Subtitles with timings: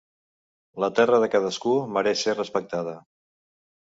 [0.83, 2.95] La terra de cadascú mereix ser respectada.